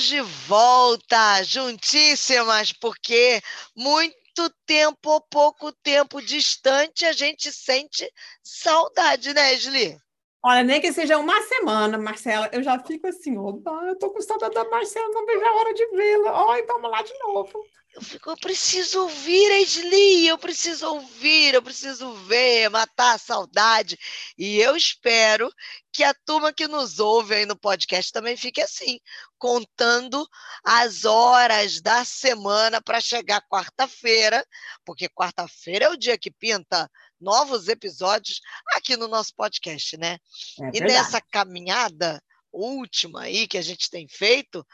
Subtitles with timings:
[0.00, 3.42] Estamos de volta, juntíssimas, porque
[3.76, 8.10] muito tempo ou pouco tempo distante a gente sente
[8.42, 9.98] saudade, né, Esli?
[10.42, 14.22] Olha, nem que seja uma semana, Marcela, eu já fico assim, opa, eu tô com
[14.22, 16.46] saudade da Marcela, não vejo a hora de vê-la.
[16.46, 17.62] Oi, vamos lá de novo.
[17.92, 23.18] Eu fico, eu preciso ouvir a Esli, eu preciso ouvir, eu preciso ver, matar a
[23.18, 23.98] saudade.
[24.38, 25.52] E eu espero
[25.92, 29.00] que a turma que nos ouve aí no podcast também fique assim,
[29.36, 30.24] contando
[30.64, 34.46] as horas da semana para chegar quarta-feira,
[34.84, 36.88] porque quarta-feira é o dia que pinta
[37.20, 40.18] novos episódios aqui no nosso podcast, né?
[40.62, 42.22] É e nessa caminhada
[42.52, 44.64] última aí que a gente tem feito,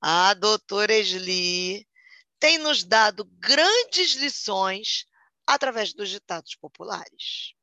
[0.00, 1.86] a doutora Esli
[2.42, 5.06] tem nos dado grandes lições
[5.46, 7.54] através dos ditados populares.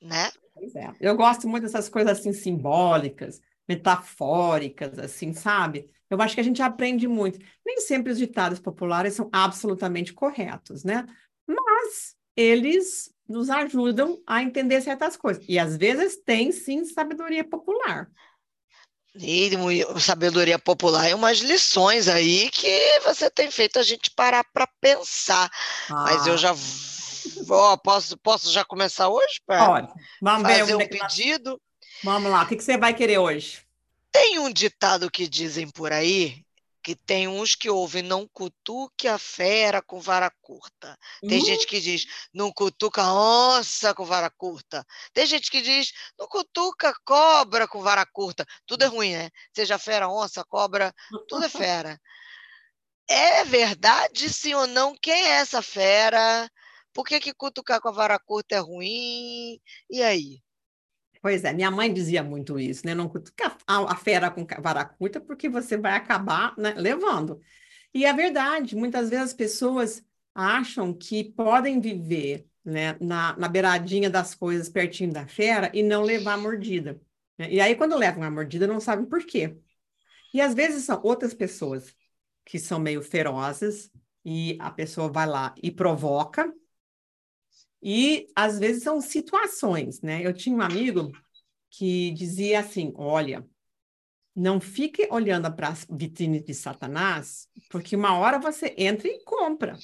[0.00, 0.28] Né?
[0.52, 0.92] Pois é.
[1.00, 5.88] Eu gosto muito dessas coisas assim simbólicas, metafóricas, assim, sabe?
[6.10, 7.38] Eu acho que a gente aprende muito.
[7.64, 11.06] Nem sempre os ditados populares são absolutamente corretos, né?
[11.46, 15.44] Mas eles nos ajudam a entender certas coisas.
[15.48, 18.10] E às vezes tem sim sabedoria popular.
[19.14, 19.50] E
[20.00, 25.50] sabedoria popular e umas lições aí que você tem feito a gente parar para pensar.
[25.90, 26.04] Ah.
[26.04, 26.38] Mas eu ah.
[26.38, 26.54] já
[27.44, 29.40] vou, posso, posso já começar hoje?
[29.46, 29.88] Pode.
[30.20, 31.60] Vamos fazer ver um pedido.
[32.02, 33.62] Vamos lá, o que, que você vai querer hoje?
[34.10, 36.42] Tem um ditado que dizem por aí
[36.82, 40.98] que tem uns que ouvem não cutuque a fera com vara curta.
[41.20, 41.44] Tem uhum.
[41.44, 44.84] gente que diz não cutuca onça com vara curta.
[45.12, 48.44] Tem gente que diz não cutuca cobra com vara curta.
[48.66, 49.30] Tudo é ruim, né?
[49.54, 50.92] Seja fera, onça, cobra,
[51.28, 52.00] tudo é fera.
[53.08, 54.94] É verdade, sim ou não?
[55.00, 56.50] Quem é essa fera?
[56.92, 59.60] Por que, que cutucar com a vara curta é ruim?
[59.90, 60.42] E aí?
[61.22, 62.94] Pois é, minha mãe dizia muito isso, né?
[62.94, 67.40] Não cutuca a, fera com vara curta, porque você vai acabar né, levando.
[67.94, 70.04] E é verdade, muitas vezes as pessoas
[70.34, 76.02] acham que podem viver né, na, na beiradinha das coisas, pertinho da fera, e não
[76.02, 77.00] levar a mordida.
[77.38, 77.52] Né?
[77.52, 79.56] E aí, quando levam a mordida, não sabem por quê.
[80.34, 81.94] E às vezes são outras pessoas
[82.44, 83.90] que são meio ferozes,
[84.24, 86.52] e a pessoa vai lá e provoca,
[87.82, 90.24] e às vezes são situações, né?
[90.24, 91.10] Eu tinha um amigo
[91.70, 93.44] que dizia assim: olha,
[94.34, 99.76] não fique olhando para as vitrines de Satanás, porque uma hora você entra e compra.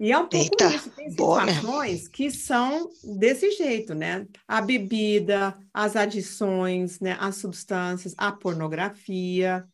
[0.00, 0.90] E é um pouco Eita, isso.
[0.90, 4.26] Tem situações que são desse jeito, né?
[4.46, 7.16] A bebida, as adições, né?
[7.18, 9.66] as substâncias, a pornografia.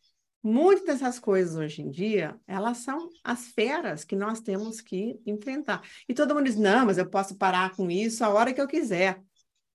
[0.47, 5.81] Muitas dessas coisas hoje em dia, elas são as feras que nós temos que enfrentar.
[6.07, 8.67] E todo mundo diz: não, mas eu posso parar com isso a hora que eu
[8.67, 9.19] quiser.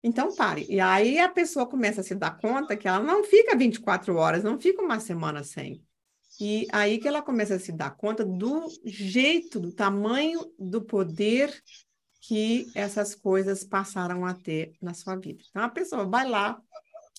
[0.01, 0.65] Então, pare.
[0.69, 4.45] E aí a pessoa começa a se dar conta que ela não fica 24 horas,
[4.45, 5.83] não fica uma semana sem.
[6.41, 11.53] E aí que ela começa a se dar conta do jeito, do tamanho do poder
[12.21, 15.43] que essas coisas passaram a ter na sua vida.
[15.51, 16.63] Então, a pessoa vai lá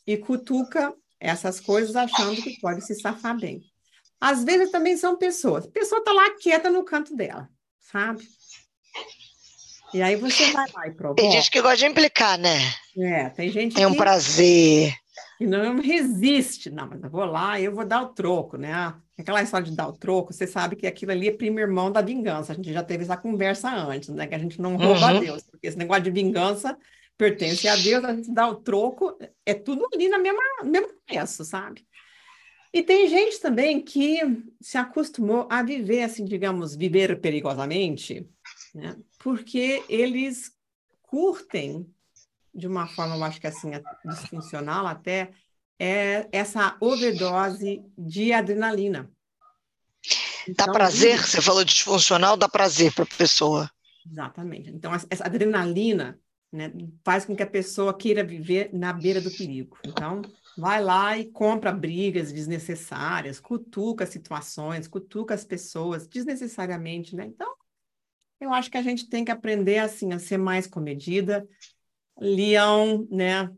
[0.08, 3.62] e cutuca essas coisas achando que pode se safar bem.
[4.20, 5.66] Às vezes também são pessoas.
[5.66, 7.48] A pessoa está lá quieta no canto dela,
[7.80, 8.24] sabe?
[9.94, 11.22] E aí você vai lá e provoca.
[11.22, 12.58] Tem gente que gosta de implicar, né?
[12.98, 14.94] É, tem gente tem um prazer.
[15.38, 16.70] Que não resiste.
[16.70, 18.94] Não, mas eu vou lá e eu vou dar o troco, né?
[19.18, 22.02] Aquela história de dar o troco, você sabe que aquilo ali é primo irmão da
[22.02, 22.54] vingança.
[22.54, 24.26] A gente já teve essa conversa antes, né?
[24.26, 25.18] Que a gente não rouba uhum.
[25.18, 26.76] a Deus, porque esse negócio de vingança
[27.22, 29.16] pertence a Deus, a gente dá o troco,
[29.46, 31.86] é tudo ali na mesma, mesmo preço, sabe?
[32.74, 34.20] E tem gente também que
[34.60, 38.28] se acostumou a viver, assim, digamos, viver perigosamente,
[38.74, 38.98] né?
[39.20, 40.52] Porque eles
[41.04, 41.88] curtem,
[42.56, 43.70] de uma forma, eu acho que assim,
[44.04, 45.30] disfuncional até,
[45.78, 49.12] é essa overdose de adrenalina.
[50.50, 53.70] Então, dá prazer, você falou disfuncional, dá prazer para a pessoa.
[54.10, 54.72] Exatamente.
[54.72, 56.20] Então, essa adrenalina
[56.52, 56.72] né,
[57.04, 59.78] faz com que a pessoa queira viver na beira do perigo.
[59.86, 60.22] Então,
[60.58, 67.26] vai lá e compra brigas desnecessárias, cutuca situações, cutuca as pessoas desnecessariamente, né?
[67.26, 67.52] Então,
[68.40, 71.48] eu acho que a gente tem que aprender assim a ser mais comedida.
[72.20, 73.50] Leão, né?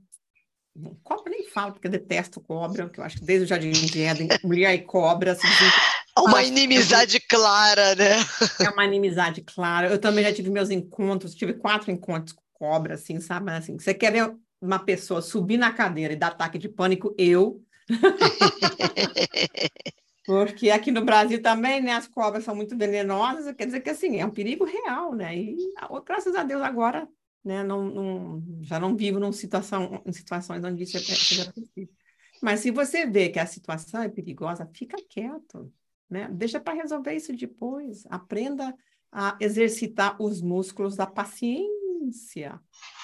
[1.04, 4.02] Cobra nem falo, porque eu detesto cobra, que eu acho que desde o Jardim de
[4.02, 5.32] Éden, mulher e cobra.
[5.32, 5.48] Assim,
[6.18, 8.18] uma inimizade clara, né?
[8.60, 9.90] É uma inimizade clara.
[9.90, 13.52] Eu também já tive meus encontros, tive quatro encontros cobra, assim, sabe?
[13.52, 17.14] Assim, você quer ver uma pessoa subir na cadeira e dar ataque de pânico?
[17.18, 17.62] Eu.
[20.26, 24.22] Porque aqui no Brasil também, né, as cobras são muito venenosas, quer dizer que assim,
[24.22, 25.36] é um perigo real, né?
[25.36, 25.58] E
[26.06, 27.06] graças a Deus agora,
[27.44, 31.94] né, não, não já não vivo num situação, em situações onde isso é, seja possível.
[32.42, 35.70] Mas se você vê que a situação é perigosa, fica quieto,
[36.10, 36.30] né?
[36.32, 38.06] Deixa para resolver isso depois.
[38.10, 38.74] Aprenda
[39.12, 41.83] a exercitar os músculos da paciência.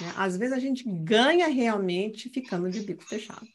[0.01, 0.13] Né?
[0.15, 3.47] Às vezes a gente ganha realmente ficando de bico fechado.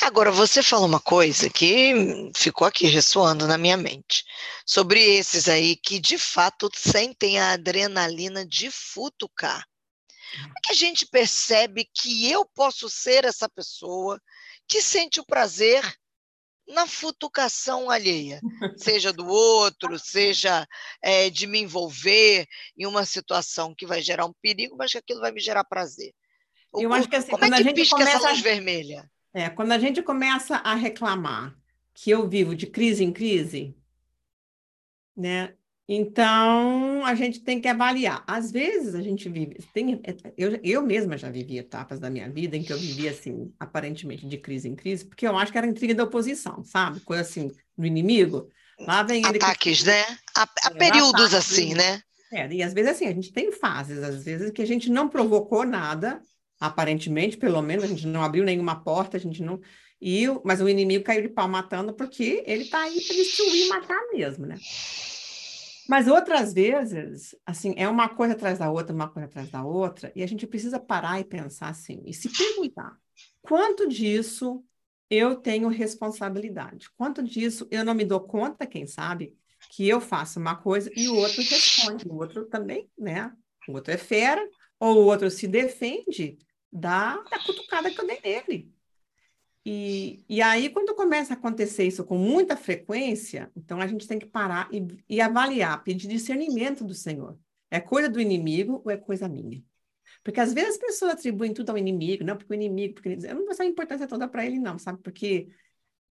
[0.00, 4.22] Agora, você falou uma coisa que ficou aqui ressoando na minha mente,
[4.66, 9.66] sobre esses aí que de fato sentem a adrenalina de futucar.
[10.34, 14.20] É que a gente percebe que eu posso ser essa pessoa
[14.68, 15.82] que sente o prazer
[16.66, 18.40] na futucação alheia,
[18.76, 20.66] seja do outro, seja
[21.02, 22.46] é, de me envolver
[22.76, 26.12] em uma situação que vai gerar um perigo, mas que aquilo vai me gerar prazer.
[26.72, 28.16] Eu acho que assim, como é quando que a gente pisca começa...
[28.16, 29.10] essa luz vermelha?
[29.32, 31.56] É, quando a gente começa a reclamar
[31.92, 33.76] que eu vivo de crise em crise,
[35.16, 35.54] né?
[35.86, 38.24] Então, a gente tem que avaliar.
[38.26, 39.58] Às vezes, a gente vive...
[39.74, 40.00] Tem,
[40.36, 44.26] eu, eu mesma já vivi etapas da minha vida em que eu vivia, assim, aparentemente
[44.26, 47.00] de crise em crise, porque eu acho que era intriga da oposição, sabe?
[47.00, 48.48] Coisa assim, do inimigo.
[48.80, 49.36] Lá vem ele...
[49.36, 49.86] Ataques, que...
[49.86, 50.02] né?
[50.34, 52.00] Há, há é, períodos ataques, assim, né?
[52.32, 55.06] É, e às vezes, assim, a gente tem fases, às vezes, que a gente não
[55.06, 56.18] provocou nada,
[56.58, 59.60] aparentemente, pelo menos, a gente não abriu nenhuma porta, a gente não...
[60.00, 63.68] E, mas o inimigo caiu de pau matando porque ele está aí para destruir e
[63.68, 64.56] matar mesmo, né?
[65.88, 70.12] Mas outras vezes, assim, é uma coisa atrás da outra, uma coisa atrás da outra,
[70.16, 72.96] e a gente precisa parar e pensar assim, e se perguntar:
[73.42, 74.64] quanto disso
[75.10, 76.88] eu tenho responsabilidade?
[76.96, 79.36] Quanto disso eu não me dou conta, quem sabe,
[79.70, 83.32] que eu faço uma coisa e o outro responde, o outro também, né?
[83.68, 84.46] O outro é fera,
[84.78, 86.38] ou o outro se defende
[86.72, 88.74] da, da cutucada que eu dei nele.
[89.66, 94.18] E, e aí, quando começa a acontecer isso com muita frequência, então a gente tem
[94.18, 97.38] que parar e, e avaliar, pedir discernimento do Senhor.
[97.70, 99.62] É coisa do inimigo ou é coisa minha?
[100.22, 103.34] Porque às vezes as pessoas atribuem tudo ao inimigo, não, porque o inimigo, porque eu
[103.34, 105.00] não vou dar importância toda para ele, não, sabe?
[105.02, 105.48] Porque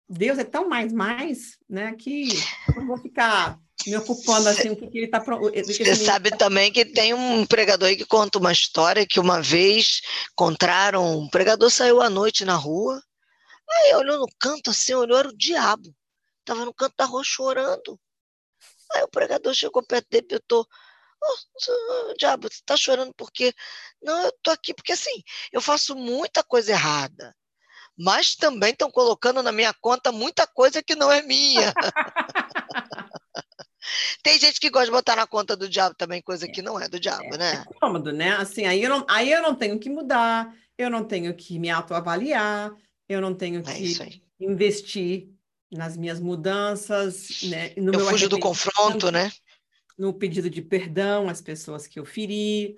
[0.09, 2.29] Deus é tão mais, mais, né, que
[2.69, 5.21] eu não vou ficar me ocupando assim, o que, que ele está.
[5.21, 6.37] Você sabe tá...
[6.37, 10.01] também que tem um pregador aí que conta uma história que uma vez
[10.33, 13.01] encontraram, um pregador saiu à noite na rua,
[13.73, 15.95] Aí olhou no canto assim, olhou, era o diabo.
[16.41, 17.99] Estava no canto da rua chorando.
[18.93, 20.67] Aí o pregador chegou perto dele e perguntou,
[21.23, 23.55] oh, diabo, você está chorando por quê?
[24.03, 25.23] Não, eu estou aqui porque assim,
[25.53, 27.37] eu faço muita coisa errada.
[27.97, 31.73] Mas também estão colocando na minha conta muita coisa que não é minha.
[34.23, 36.89] Tem gente que gosta de botar na conta do diabo também coisa que não é
[36.89, 37.65] do diabo, é, né?
[37.69, 38.33] É cômodo, né?
[38.37, 41.71] Assim, aí eu, não, aí eu não tenho que mudar, eu não tenho que me
[41.71, 42.73] autoavaliar,
[43.11, 45.29] eu não tenho é que é investir
[45.71, 47.75] nas minhas mudanças, né?
[47.77, 49.33] No eu fujo do confronto, né?
[49.99, 52.77] No pedido de perdão às pessoas que eu feri.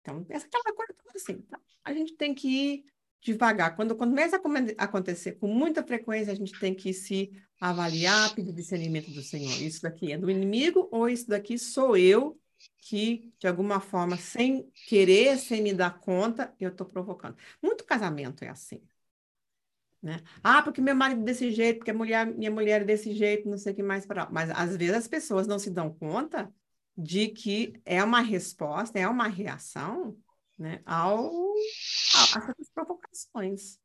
[0.00, 1.42] Então, essa aquela coisa assim.
[1.42, 1.60] Tá?
[1.84, 2.84] A gente tem que ir
[3.20, 3.76] devagar.
[3.76, 4.40] Quando começa
[4.78, 7.30] a acontecer com muita frequência, a gente tem que se
[7.60, 9.60] avaliar, pedir discernimento do Senhor.
[9.60, 12.40] Isso daqui é do inimigo ou isso daqui sou eu
[12.78, 17.36] que, de alguma forma, sem querer, sem me dar conta, eu estou provocando.
[17.62, 18.80] Muito casamento é assim.
[20.02, 20.20] Né?
[20.42, 23.58] Ah, porque meu marido é desse jeito, porque mulher, minha mulher é desse jeito, não
[23.58, 24.28] sei o que mais para.
[24.30, 26.52] Mas às vezes as pessoas não se dão conta
[26.96, 30.16] de que é uma resposta, é uma reação
[30.58, 33.78] né, ao, a, a essas provocações.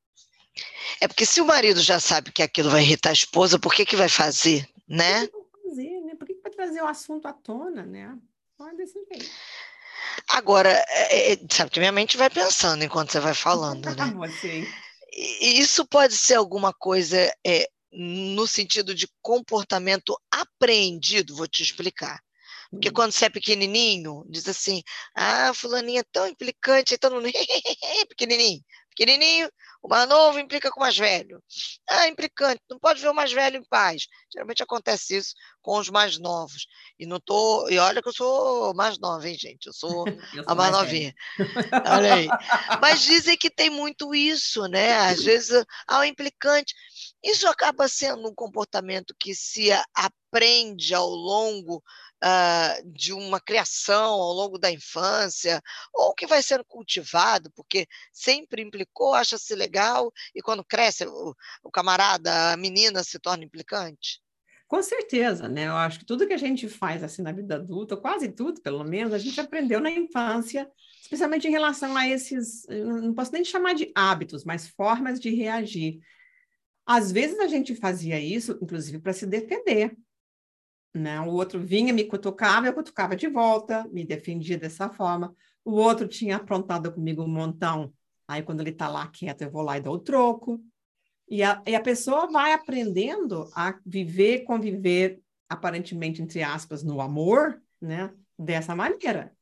[0.99, 3.85] É porque se o marido já sabe que aquilo vai irritar a esposa, por que,
[3.85, 5.27] que vai fazer, né?
[5.27, 6.15] Por que, vai fazer, né?
[6.15, 8.17] Por que, que vai trazer o assunto à tona, né?
[8.59, 9.29] Não desse jeito.
[10.27, 14.13] Agora, é, é, sabe que minha mente vai pensando enquanto você vai falando, né?
[14.15, 14.67] Você
[15.11, 22.19] isso pode ser alguma coisa é, no sentido de comportamento apreendido, vou te explicar.
[22.69, 22.93] Porque hum.
[22.93, 24.81] quando você é pequenininho, diz assim,
[25.13, 27.21] ah, fulaninha é tão implicante, então não...
[28.07, 31.41] pequenininho, pequenininho, o mais novo implica com o mais velho.
[31.89, 34.07] Ah, implicante, não pode ver o mais velho em paz.
[34.31, 36.67] Geralmente acontece isso com os mais novos.
[36.99, 39.65] E não tô, e olha que eu sou mais nova, hein, gente?
[39.65, 41.13] Eu sou, eu sou a mais, mais novinha.
[41.89, 42.27] olha aí.
[42.79, 44.97] Mas dizem que tem muito isso, né?
[44.97, 46.73] Às vezes, ao implicante.
[47.23, 51.83] Isso acaba sendo um comportamento que se aprende ao longo
[52.23, 55.61] uh, de uma criação ao longo da infância,
[55.93, 61.71] ou que vai sendo cultivado, porque sempre implicou, acha-se legal, e quando cresce, o, o
[61.71, 64.21] camarada, a menina se torna implicante?
[64.67, 65.67] Com certeza, né?
[65.67, 68.85] Eu acho que tudo que a gente faz assim na vida adulta, quase tudo, pelo
[68.85, 70.65] menos, a gente aprendeu na infância,
[71.01, 75.99] especialmente em relação a esses, não posso nem chamar de hábitos, mas formas de reagir.
[76.85, 79.93] Às vezes a gente fazia isso, inclusive, para se defender.
[80.93, 81.19] Né?
[81.21, 85.33] O outro vinha, me cutucava, eu cutucava de volta, me defendia dessa forma.
[85.63, 87.93] O outro tinha aprontado comigo um montão.
[88.27, 90.61] Aí, quando ele está lá quieto, eu vou lá e dou o troco.
[91.29, 97.61] E a, e a pessoa vai aprendendo a viver, conviver, aparentemente, entre aspas, no amor,
[97.81, 98.13] né?
[98.37, 99.33] Dessa maneira.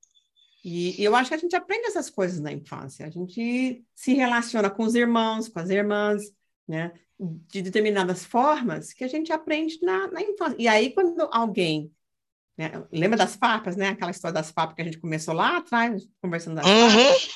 [0.63, 3.05] E, e eu acho que a gente aprende essas coisas na infância.
[3.05, 6.21] A gente se relaciona com os irmãos, com as irmãs,
[6.67, 6.91] né?
[7.19, 10.55] De determinadas formas que a gente aprende na, na infância.
[10.57, 11.91] E aí, quando alguém
[12.59, 12.83] né?
[12.91, 13.87] Lembra das farpas, né?
[13.87, 16.89] Aquela história das farpas que a gente começou lá atrás, conversando das uhum.
[16.89, 17.29] farpas.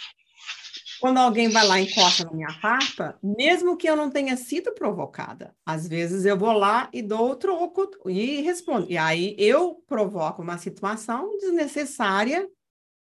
[1.00, 4.74] Quando alguém vai lá e encosta na minha farpa, mesmo que eu não tenha sido
[4.74, 8.92] provocada, às vezes eu vou lá e dou o troco e respondo.
[8.92, 12.46] E aí eu provoco uma situação desnecessária,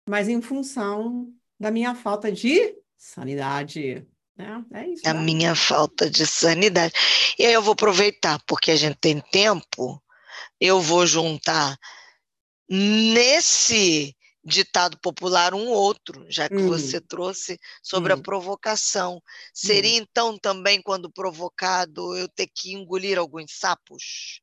[0.08, 1.30] mas em função
[1.60, 4.06] da minha falta de sanidade.
[4.36, 4.64] Né?
[4.74, 5.08] É isso.
[5.08, 5.20] A né?
[5.22, 6.92] minha falta de sanidade.
[7.38, 10.02] E aí eu vou aproveitar, porque a gente tem tempo,
[10.60, 11.78] eu vou juntar
[12.68, 14.14] nesse
[14.44, 16.68] ditado popular um outro, já que hum.
[16.68, 18.16] você trouxe sobre hum.
[18.16, 19.20] a provocação.
[19.52, 20.04] Seria hum.
[20.08, 24.40] então também, quando provocado, eu ter que engolir alguns sapos?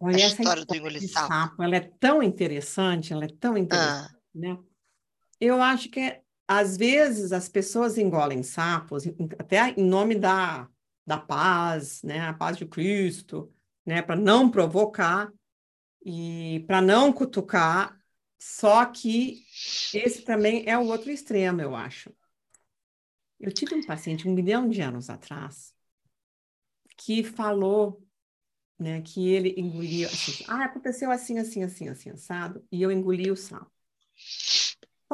[0.00, 1.28] Olha, a essa história do engolir sapo.
[1.28, 1.62] sapo.
[1.62, 4.18] Ela é tão interessante, ela é tão interessante, ah.
[4.34, 4.58] né?
[5.40, 9.04] Eu acho que às vezes as pessoas engolem sapos
[9.38, 10.68] até em nome da,
[11.06, 12.20] da paz, né?
[12.20, 13.52] A paz de Cristo,
[13.86, 14.02] né?
[14.02, 15.32] Para não provocar,
[16.04, 17.98] e para não cutucar,
[18.38, 19.42] só que
[19.94, 22.14] esse também é o outro extremo, eu acho.
[23.40, 25.74] Eu tive um paciente um milhão de anos atrás
[26.96, 28.06] que falou
[28.78, 33.30] né, que ele engolia assim, ah, aconteceu assim, assim, assim, assim, assado, e eu engoli
[33.30, 33.70] o sal.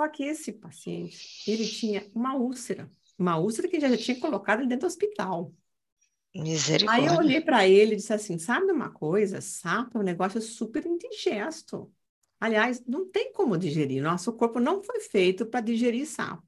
[0.01, 2.89] Só que esse paciente, ele tinha uma úlcera,
[3.19, 5.53] uma úlcera que já tinha colocado dentro do hospital.
[6.35, 7.05] Misericórdia.
[7.05, 9.43] Aí eu olhei para ele e disse assim: sabe uma coisa?
[9.43, 11.93] Sapo é um negócio super indigesto.
[12.41, 14.03] Aliás, não tem como digerir.
[14.03, 16.43] Nosso corpo não foi feito para digerir sapo.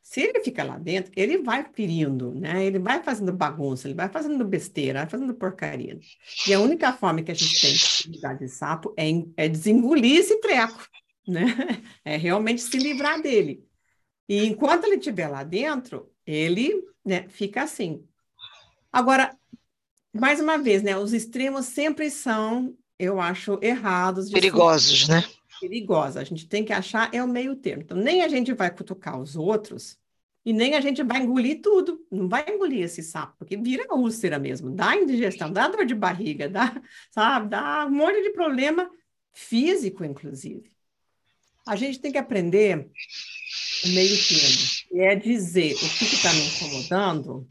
[0.00, 2.64] Se ele fica lá dentro, ele vai ferindo, né?
[2.64, 6.00] Ele vai fazendo bagunça, ele vai fazendo besteira, vai fazendo porcaria.
[6.48, 9.04] E a única forma que a gente tem de livrar de sapo é,
[9.36, 10.88] é desengolir esse treco,
[11.26, 11.44] né?
[12.04, 13.66] É realmente se livrar dele.
[14.28, 18.06] E enquanto ele estiver lá dentro, ele né, fica assim,
[18.94, 19.36] Agora,
[20.12, 20.96] mais uma vez, né?
[20.96, 24.30] Os extremos sempre são, eu acho, errados.
[24.30, 25.24] Perigosos, né?
[25.60, 26.16] Perigosos.
[26.16, 27.82] A gente tem que achar é o meio termo.
[27.82, 29.98] Então, nem a gente vai cutucar os outros
[30.44, 32.06] e nem a gente vai engolir tudo.
[32.08, 34.70] Não vai engolir esse sapo, porque vira úlcera mesmo.
[34.70, 37.48] Dá indigestão, dá dor de barriga, dá, sabe?
[37.48, 38.88] Dá um monte de problema
[39.32, 40.70] físico, inclusive.
[41.66, 42.90] A gente tem que aprender
[43.84, 45.02] o meio termo.
[45.02, 47.48] É dizer o que está me incomodando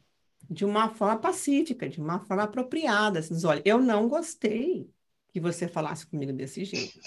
[0.50, 3.20] de uma forma pacífica, de uma forma apropriada.
[3.20, 4.90] Assim, olha, eu não gostei
[5.32, 7.00] que você falasse comigo desse jeito.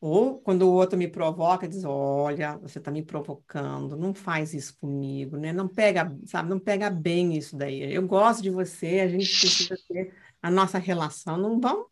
[0.00, 4.74] Ou quando o outro me provoca, diz: Olha, você está me provocando, não faz isso
[4.78, 5.52] comigo, né?
[5.52, 7.92] Não pega, sabe, não pega bem isso daí.
[7.92, 11.36] Eu gosto de você, a gente precisa ter a nossa relação.
[11.36, 11.86] Não vamos,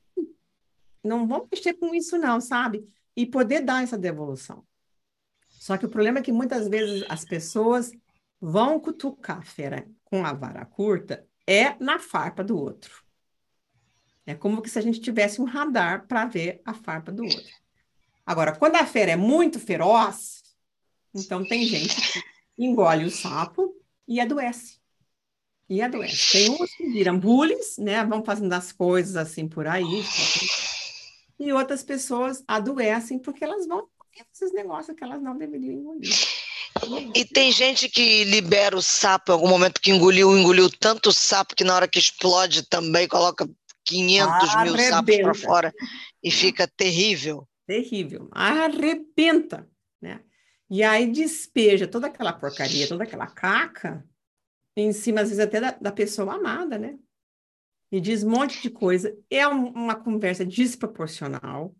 [1.04, 2.88] não vamos mexer com isso, não, sabe?
[3.18, 4.64] E poder dar essa devolução.
[5.48, 7.90] Só que o problema é que muitas vezes as pessoas
[8.40, 13.02] vão cutucar a fera com a vara curta é na farpa do outro.
[14.24, 17.56] É como se a gente tivesse um radar para ver a farpa do outro.
[18.24, 20.40] Agora, quando a fera é muito feroz,
[21.12, 22.22] então tem gente que
[22.56, 23.74] engole o sapo
[24.06, 24.78] e adoece.
[25.68, 26.30] E adoece.
[26.30, 28.04] Tem uns que viram bullying, né?
[28.04, 30.04] Vão fazendo as coisas assim por aí.
[31.38, 33.88] E outras pessoas adoecem porque elas vão
[34.32, 36.10] esses negócios que elas não deveriam engolir.
[37.14, 41.56] E tem gente que libera o sapo em algum momento que engoliu, engoliu tanto sapo
[41.56, 43.48] que na hora que explode também coloca
[43.84, 44.64] 500 Arrebenta.
[44.64, 45.74] mil sapos para fora
[46.22, 47.48] e fica terrível.
[47.66, 48.28] Terrível.
[48.30, 49.68] Arrebenta,
[50.00, 50.20] né?
[50.70, 54.04] E aí despeja toda aquela porcaria, toda aquela caca
[54.76, 56.96] em cima, às vezes, até da, da pessoa amada, né?
[57.90, 59.16] E diz um monte de coisa.
[59.30, 61.74] É um, uma conversa desproporcional.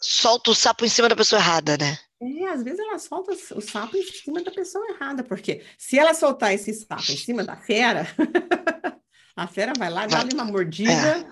[0.00, 1.98] Solta o sapo em cima da pessoa errada, né?
[2.20, 6.14] É, às vezes ela solta o sapo em cima da pessoa errada, porque se ela
[6.14, 8.06] soltar esse sapo em cima da fera,
[9.36, 11.28] a fera vai lá, dá uma mordida, é.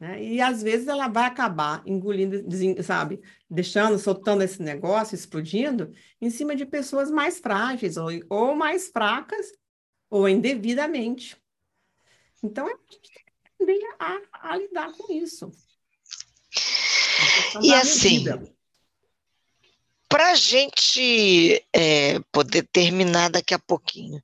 [0.00, 0.22] né?
[0.22, 2.44] e às vezes ela vai acabar engolindo,
[2.82, 5.90] sabe, deixando, soltando esse negócio, explodindo,
[6.20, 9.46] em cima de pessoas mais frágeis, ou, ou mais fracas,
[10.10, 11.36] ou indevidamente.
[12.42, 13.25] Então, que
[13.60, 14.20] aprender a,
[14.50, 15.50] a lidar com isso.
[17.62, 18.24] E assim,
[20.08, 24.22] para a gente é, poder terminar daqui a pouquinho,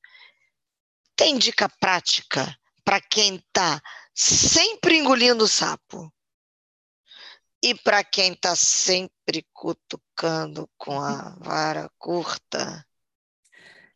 [1.17, 3.81] tem dica prática para quem está
[4.15, 6.13] sempre engolindo sapo?
[7.65, 12.85] E para quem está sempre cutucando com a vara curta?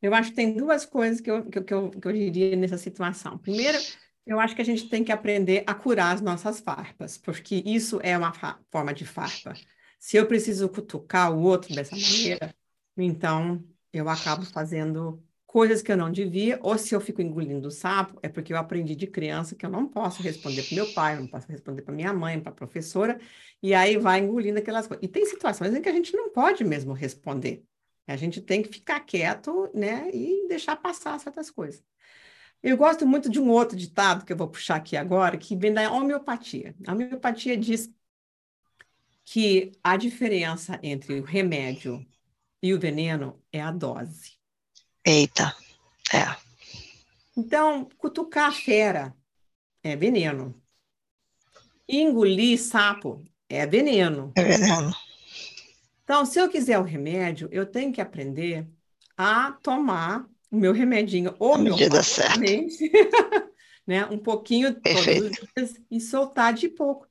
[0.01, 3.37] Eu acho que tem duas coisas que eu, que, eu, que eu diria nessa situação.
[3.39, 3.79] Primeiro,
[4.27, 8.01] Eu acho que a gente tem que aprender a curar as nossas farpas, porque isso
[8.03, 8.33] é uma
[8.73, 9.55] forma de farpa.
[9.99, 12.55] Se eu preciso cutucar o outro dessa maneira,
[12.97, 17.71] então eu acabo fazendo coisas que eu não devia, ou se eu fico engolindo o
[17.71, 21.17] sapo, é porque eu aprendi de criança que eu não posso responder para meu pai,
[21.17, 23.19] não posso responder para minha mãe, para a professora,
[23.63, 25.03] e aí vai engolindo aquelas coisas.
[25.03, 27.65] E tem situações em que a gente não pode mesmo responder.
[28.07, 31.83] A gente tem que ficar quieto, né, e deixar passar certas coisas.
[32.63, 35.73] Eu gosto muito de um outro ditado que eu vou puxar aqui agora, que vem
[35.73, 36.75] da homeopatia.
[36.87, 37.91] A homeopatia diz
[39.25, 42.05] que a diferença entre o remédio
[42.63, 44.33] e o veneno é a dose.
[45.05, 45.55] Eita,
[46.13, 46.37] é.
[47.37, 49.15] Então, cutucar a fera
[49.83, 50.61] é veneno.
[51.89, 54.33] Engolir sapo é veneno.
[54.35, 54.93] É veneno.
[56.03, 58.69] Então, se eu quiser o remédio, eu tenho que aprender
[59.17, 61.35] a tomar o meu remedinho
[62.03, 62.41] certa.
[63.87, 64.05] né?
[64.07, 65.23] Um pouquinho Perfeito.
[65.23, 67.07] todos os dias e soltar de pouco.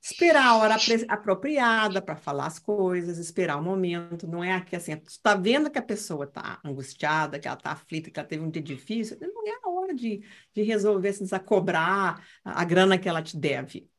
[0.00, 0.76] Esperar a hora
[1.08, 4.28] apropriada para falar as coisas, esperar o momento.
[4.28, 7.72] Não é que assim, tu está vendo que a pessoa está angustiada, que ela está
[7.72, 10.22] aflita, que ela teve um dia difícil, não é a hora de,
[10.54, 13.90] de resolver, se a cobrar a, a grana que ela te deve.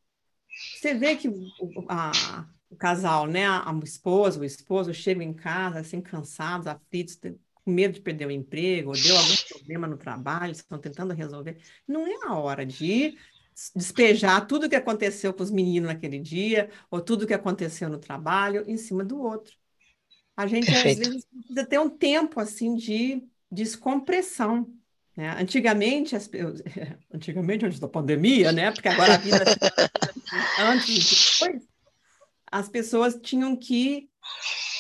[0.78, 1.36] Você vê que o,
[1.90, 7.20] a, o casal, né, a, a esposa, o esposo chegam em casa assim, cansados, aflitos,
[7.70, 11.58] com medo de perder o emprego, ou deu algum problema no trabalho, estão tentando resolver.
[11.88, 13.16] Não é a hora de
[13.76, 17.88] despejar tudo o que aconteceu com os meninos naquele dia, ou tudo o que aconteceu
[17.90, 19.54] no trabalho, em cima do outro.
[20.36, 21.02] A gente, Perfeito.
[21.02, 24.68] às vezes, precisa ter um tempo, assim, de descompressão.
[25.16, 25.30] Né?
[25.40, 26.28] Antigamente, as,
[27.14, 28.72] antigamente, antes da pandemia, né?
[28.72, 29.38] Porque agora a vida...
[30.60, 31.68] antes e depois,
[32.52, 34.10] as pessoas tinham que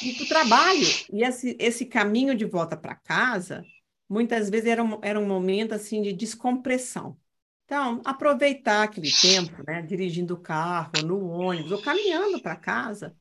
[0.02, 0.88] ir para o trabalho.
[1.12, 3.64] E esse, esse caminho de volta para casa,
[4.08, 7.18] muitas vezes era um, era um momento, assim, de descompressão.
[7.66, 13.16] Então, aproveitar aquele tempo, né, dirigindo o carro, no ônibus, ou caminhando para casa,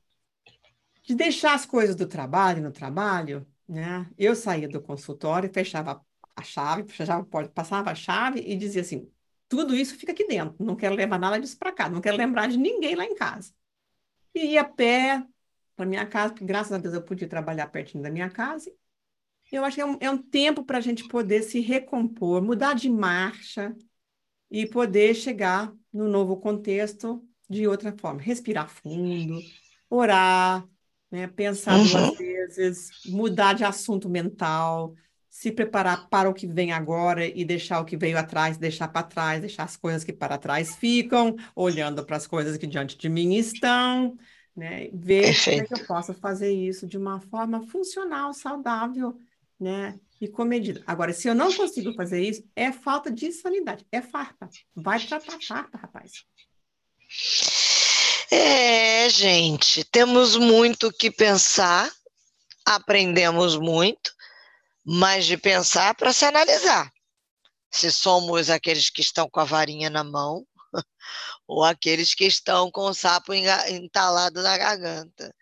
[1.03, 4.09] de deixar as coisas do trabalho no trabalho, né?
[4.17, 6.05] Eu saía do consultório, fechava
[6.37, 9.11] a chave, fechava a porta, passava a chave e dizia assim:
[9.49, 12.47] tudo isso fica aqui dentro, não quero levar nada disso para casa, não quero lembrar
[12.49, 13.53] de ninguém lá em casa.
[14.35, 15.27] E ia a pé
[15.79, 18.71] para minha casa, porque graças a Deus eu podia trabalhar pertinho da minha casa.
[19.51, 22.75] Eu acho que é um, é um tempo para a gente poder se recompor, mudar
[22.75, 23.75] de marcha,
[24.51, 28.21] e poder chegar no novo contexto de outra forma.
[28.21, 29.39] Respirar fundo,
[29.89, 30.67] orar,
[31.11, 31.27] né?
[31.27, 31.87] pensar uhum.
[31.87, 34.95] duas vezes, mudar de assunto mental,
[35.29, 39.07] se preparar para o que vem agora e deixar o que veio atrás, deixar para
[39.07, 43.09] trás, deixar as coisas que para trás ficam, olhando para as coisas que diante de
[43.09, 44.17] mim estão,
[44.59, 44.91] né?
[44.93, 45.45] Ver Perfeito.
[45.45, 49.17] como é que eu posso fazer isso de uma forma funcional, saudável,
[49.59, 49.99] né?
[50.21, 50.83] e comedida.
[50.87, 54.49] Agora, se eu não consigo fazer isso, é falta de sanidade, é farpa.
[54.75, 56.25] Vai tratar farpa, rapaz.
[58.31, 61.91] É, gente, temos muito que pensar,
[62.67, 64.13] aprendemos muito,
[64.85, 66.93] mas de pensar para se analisar.
[67.71, 70.47] Se somos aqueles que estão com a varinha na mão
[71.47, 75.35] ou aqueles que estão com o sapo entalado na garganta.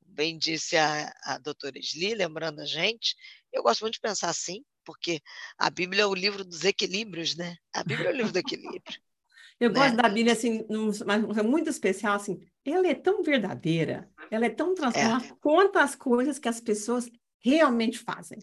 [0.00, 3.16] Bem disse a, a doutora Sli, lembrando a gente
[3.52, 5.20] eu gosto muito de pensar assim, porque
[5.58, 7.56] a Bíblia é o livro dos equilíbrios, né?
[7.72, 9.00] A Bíblia é o livro do equilíbrio.
[9.60, 9.78] Eu né?
[9.78, 10.66] gosto da Bíblia, assim,
[11.06, 15.36] mas é muito especial, assim, ela é tão verdadeira, ela é tão transformadora, é.
[15.40, 17.08] quanto as coisas que as pessoas
[17.38, 18.38] realmente fazem.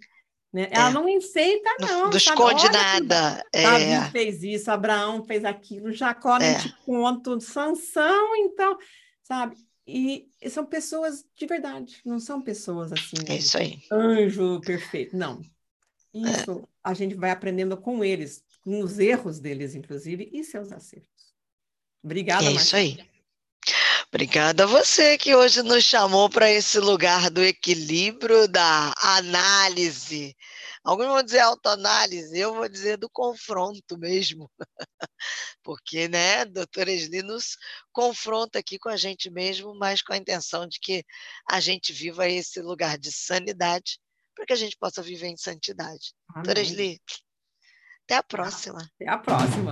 [0.52, 0.68] Né?
[0.72, 0.94] Ela é.
[0.94, 2.10] não enfeita, não.
[2.10, 3.46] Não esconde Olha, nada.
[3.54, 3.64] É.
[3.64, 6.58] Davi fez isso, Abraão fez aquilo, Jacó não é.
[6.60, 8.78] te conto, Sansão, então,
[9.22, 9.56] sabe?
[9.86, 13.18] E são pessoas de verdade, não são pessoas assim.
[13.28, 13.80] É isso aí.
[13.92, 15.16] Anjo perfeito.
[15.16, 15.42] Não.
[16.14, 16.68] Isso é.
[16.84, 21.34] a gente vai aprendendo com eles, com os erros deles, inclusive, e seus acertos.
[22.04, 23.00] Obrigada, É isso aí.
[24.12, 30.36] Obrigada a você que hoje nos chamou para esse lugar do equilíbrio, da análise.
[30.84, 34.50] Alguns vão dizer autoanálise, eu vou dizer do confronto mesmo.
[35.64, 37.56] Porque, né, doutora Esli nos
[37.92, 41.04] confronta aqui com a gente mesmo, mas com a intenção de que
[41.48, 44.00] a gente viva esse lugar de sanidade,
[44.34, 46.16] para que a gente possa viver em santidade.
[46.30, 46.44] Amém.
[46.44, 47.00] Doutora Esli,
[48.06, 48.90] até a próxima.
[48.96, 49.72] Até a próxima.